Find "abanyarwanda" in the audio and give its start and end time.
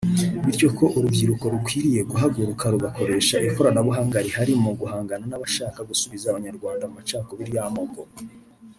6.29-6.83